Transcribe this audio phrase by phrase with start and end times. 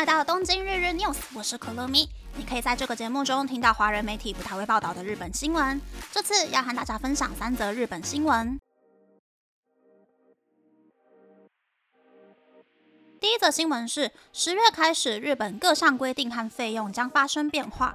[0.00, 2.08] 来到东京日日 news，我是可乐咪。
[2.34, 5.78] 你可以在这个节目中听到华人媒体不太会报道的日本新闻。
[6.10, 8.58] 这次要和大家分享三则日本新闻。
[13.20, 17.94] 第一则新闻是，十月开始，日本各项规定和费用将发生变化。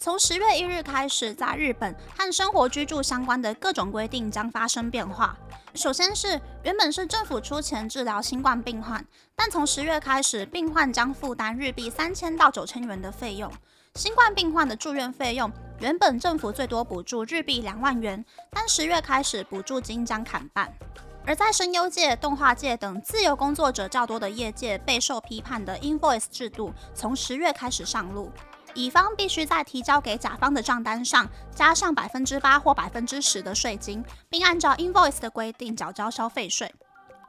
[0.00, 5.36] 从十月一日开始，在日本和生活居住相关的各种规定将发生变化。
[5.74, 13.52] 首先是原本是政府出钱治疗新冠病患，但从十月开始，病患将负担日币三千到九千元的费用。
[13.96, 20.72] 新冠病患的住院费用原本政府最多补助日币两万元，但十月开始补助金将砍半。
[21.26, 28.30] 而在声优界、动画界等自由工作者较多的业界，备受批判的 invoice 制度从十月开始上路。
[28.74, 36.72] 乙方必须在提交给甲方的账单上加上百分之八或百分之十的税金，并按照 invoice 的规定缴交消费税。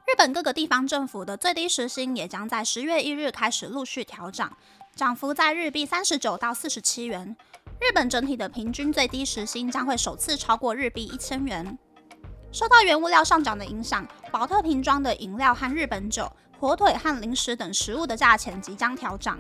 [0.06, 4.50] 日本各个地方政府的最低时薪也将在十月一日开始陆续调整，
[4.96, 7.36] 涨幅在日币三十九到四十七元。
[7.80, 11.78] 日本整体的平均最低时薪将会首次超过日币一千元。
[12.52, 19.40] 受到原物料上涨的影响，宝特瓶装的饮料和日本酒、火腿和零食等食物的价钱即将调涨。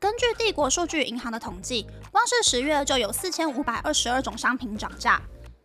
[0.00, 5.20] 根据帝国数据银行的统计，光是十月就有四千五百二十二种商品涨价。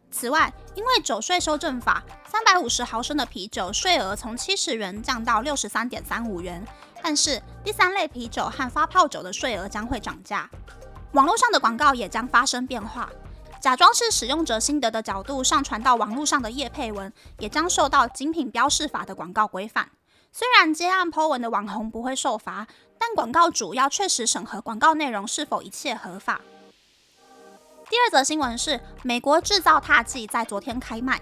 [0.10, 6.66] 此外，因为酒税修正法，三百五十毫升的啤酒税额从七十元降到六十三点三五元。
[7.04, 10.50] 但是，第三类啤酒和发泡酒的税额将会涨价。
[11.12, 13.08] 网络上的广告也将发生变化，
[13.62, 19.90] 假装是使用者心得的角度上传到网络上的叶配文，也将受到精品标示法的广告规范。
[20.36, 22.66] 虽然接案 Po 文的网红不会受罚，
[22.98, 26.42] 但广告主要确实审核广告内容是否一切合法。
[27.88, 31.22] 第二则新闻是，美国制造踏剂在昨天开卖，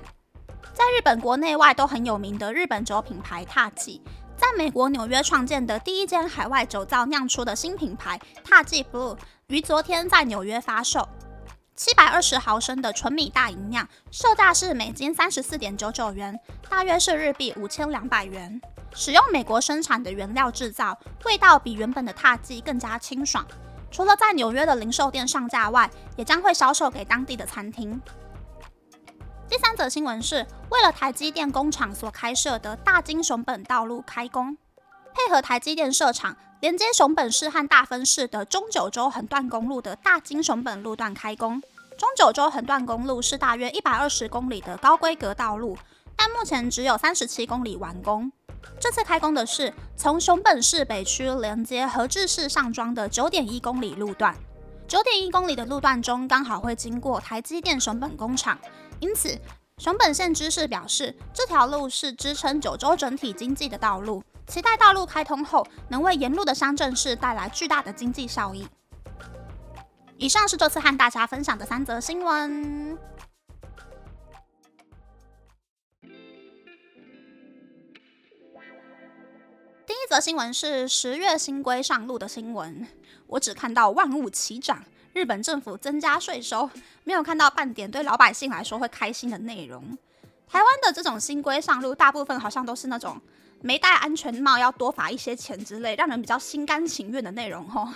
[0.73, 4.01] 在日本国内外都很有名的日本酒品牌踏剂，
[4.37, 9.17] 在美国纽约创建的第一间海外酒造酿出的新品牌踏剂 Blue，
[9.47, 11.05] 于昨天在纽约发售。
[11.75, 16.37] 七百二十毫升的纯米大吟酿，售价是每斤三十四点九九元，
[16.69, 18.61] 大约是日币五千两百元。
[18.93, 23.45] 使用美国生产的原料制造，味道比原本的踏剂更加清爽。
[23.89, 27.99] 除了在纽约的零售店上架外，也将会销售给当地的餐厅。
[29.49, 34.57] 第三则新闻是，为了台积电工厂所开设的大金熊本道路开工，
[35.13, 36.35] 配合台积电设厂。
[36.61, 41.59] 连接熊本市和大分市的中九州横断公路的大金熊本路段开工。
[41.97, 45.75] 中九州横断公路是大约一百二十公里的高规格道路，
[46.15, 48.31] 但目前只有三十七公里完工。
[48.79, 54.35] 这次开工的是从熊本市北区连接和志市上庄的九点一公里路段。
[54.87, 58.55] 九点一公里的路段中刚好会经过台积电熊本工厂，
[58.99, 59.35] 因此
[59.79, 64.23] 熊本县知事表示，这条路是支撑九州整体经济的道路。
[64.47, 68.67] 期待道路开通后，能为沿路的乡镇市带来巨大的经济效益。
[70.17, 72.97] 以上是这次和大家分享的三则新闻。
[79.85, 82.85] 第一则新闻是十月新规上路的新闻，
[83.27, 86.69] 我只看到万物齐涨，日本政府增加税收，
[87.03, 89.97] 没有看到半点对老百姓来说会开心的内容。
[90.47, 93.19] 台湾的这种新规上路，大部分好像都是那种。
[93.61, 97.87] 没戴安全帽要多罚一些钱之类，让人比较心甘情愿的内容吼。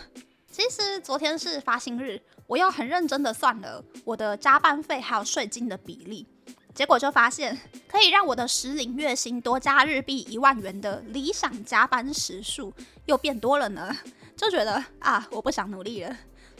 [0.51, 6.25] 其实昨天是发薪日，我又很认真的算了我的加班费还有税金的比例，
[6.73, 12.71] 结果就发现可以让我的实领月薪多加日币一万元的理想加班时数
[13.05, 13.93] 又变多了呢，
[14.37, 16.15] 就觉得啊，我不想努力了。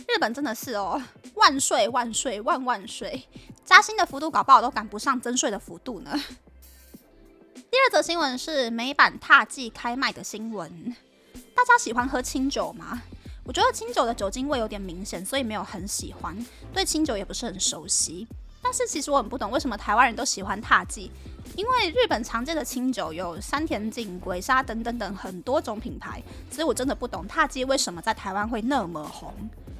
[0.08, 1.02] 日本真的是哦，
[1.36, 3.24] 万岁万岁万万岁，
[3.64, 6.20] 加薪的幅度搞不好都赶不上增税的幅度呢。
[7.76, 10.96] 第二则新闻是美版踏剂开卖的新闻。
[11.54, 13.02] 大家喜欢喝清酒吗？
[13.44, 16.34] 我觉得清酒的酒精味有点明显，所以没有很喜欢，
[16.74, 18.26] 对清酒也不是很熟悉。
[18.62, 21.12] 但是其实我很不懂为什么台湾人都喜欢踏剂，
[21.58, 29.34] 因为日本常见的清酒有山田锦、鬼沙等等等很多种品牌，所以我真的不懂踏剂为什么在台湾会那么红。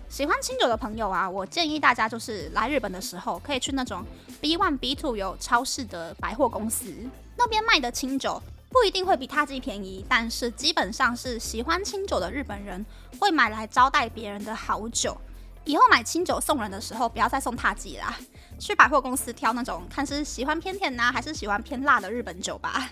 [0.08, 4.04] 喜欢清酒的朋友啊，我建议大家就是来日本的时候，可以去那种
[4.40, 6.94] B One、B Two 有超市的百货公司。
[7.36, 12.86] 那边卖的清酒不一定会比踏剂便宜，但是基本上是喜欢清酒的日本人
[13.20, 15.18] 会买来招待别人的好酒。
[15.66, 18.16] 以后买清酒送人的时候，不要再送踏剂啦，
[18.58, 22.92] 去百货公司挑那种看是喜欢偏甜呐，还是喜欢偏辣的日本酒吧。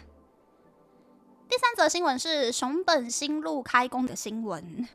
[1.48, 4.88] 第三则新闻是熊本新路开工的新闻。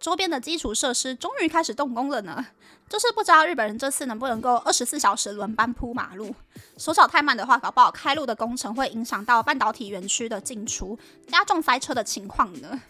[0.00, 2.44] 周边的基础设施终于开始动工了呢，
[2.88, 6.34] 就是不知道日本人这次能不能够二十四小时轮班铺马路。
[6.76, 12.80] 手脚太慢的话，搞不好开路的工程会影响到半导体园区的进出，加重塞车的情况呢。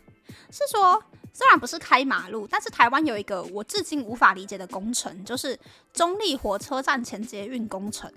[0.50, 1.02] 是说
[1.32, 5.58] 虽然不是开马路，但是台湾有一个我至今无法理解的工程，就是
[5.94, 8.10] 中立火车站前捷运工程。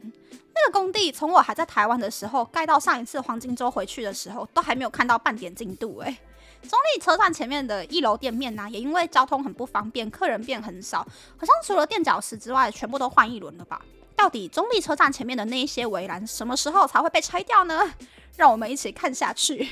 [0.54, 6.00] 那个工地从我还在台湾的时候盖到上一次黄金周回去的时候，都还没有看到半点进度。
[6.00, 6.18] 诶，
[6.62, 11.00] 中立车站前面的一楼店面呢，也因为交通很不方便，客人变很少，
[11.38, 13.82] 好像除了垫脚石之外，全部都换一轮了吧？
[14.16, 17.92] 到底中立车站前面的那一些围栏，什么时候才会被拆掉呢？
[18.38, 19.68] 让我们一起看下去。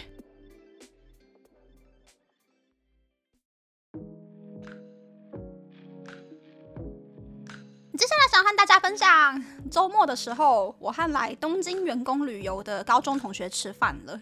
[7.97, 14.19] 接下来想和大家分享，周末的时候，我和来东京员工旅游的高中同学吃饭了。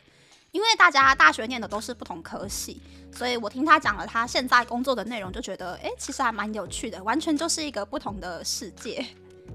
[0.51, 2.81] 因为大家大学念的都是不同科系，
[3.13, 9.05] 所以我听他讲了他现在工作的内容，就觉得，哎，其实还蛮有趣的，完全就是一个不同的世界。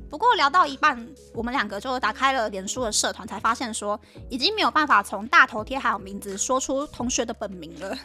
[0.09, 3.99] 不过聊到一半，我们两个就打开了脸书的社团，才发现说，
[4.29, 7.97] 已经没有办法从大头贴还有名字说出同学的本名了，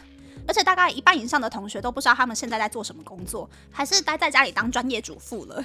[0.46, 5.62] 而且大概一半以上的同学都不知道他们现在在做什么工作，还是待在家里当专业主妇了。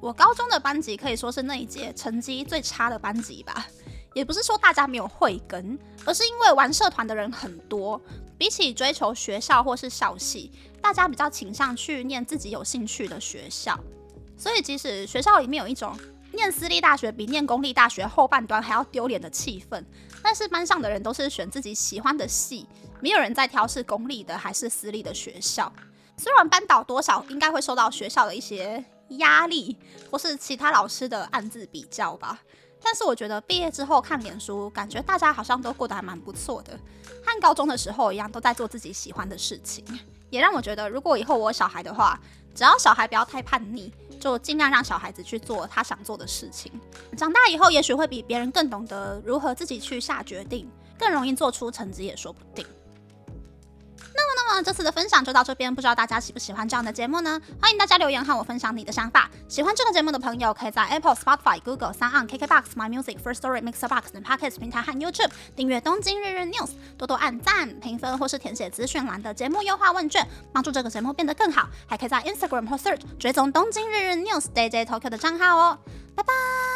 [0.00, 3.66] 我高中的班级可以说是那一届成绩最差的班级吧，
[4.14, 8.00] 也不是说大家没有慧根，而是因为玩社团的人很多，
[8.36, 13.78] 比起追求学校或是校系，大家比较倾向去念自己有兴趣的学校。
[14.36, 15.98] 所以即使学校里面有一种
[16.32, 19.84] 念私立大学比念公立大学后半端还要丢脸的气氛，
[20.22, 22.66] 但是班上的人都是选自己喜欢的系，
[23.00, 25.72] 没有人在挑是公立的还是私立的学校。
[26.16, 28.84] 虽然班导多少应该会受到学校的一些。
[29.18, 29.76] 压力
[30.08, 32.38] 或是其他老师的暗自比较吧，
[32.82, 36.78] 但是我觉得毕业之后看脸书，感觉大家好像都过得还蛮不错的，
[37.24, 39.84] 和高中的时候一样，都在做自己喜欢的事情，
[40.30, 42.18] 也让我觉得，如果以后我有小孩的话，
[42.54, 46.72] 只要小孩不要太叛逆，就尽量让小孩子去做他想做的事情，
[47.16, 50.68] 长大以后也许会比别人更懂得如何自己去下决定，
[50.98, 52.66] 更容易做出成绩也说不定。
[54.62, 57.40] 这次的分享就到这边，不知道大家喜不喜欢这样的节目呢？
[57.60, 59.30] 欢迎大家留言和我分享你的想法。
[59.48, 71.68] 喜欢这个节目的朋友，可以在 Apple、Spotify、Google、三 on KKBox、My Music、First Story、Mixer Box 等 Podcast 平台和 YouTube 订阅《东京日日 News》，多多按赞、评分或是填写资讯栏的节目优化问卷，帮助这个节目变得更好。
[71.86, 75.78] 还可以在 Instagram 或 Search 追踪《东京日日 News》DJ Tokyo 的账号哦。
[76.14, 76.69] 拜拜。